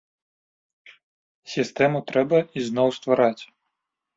[1.55, 3.39] Сістэму трэба ізноў ствараць.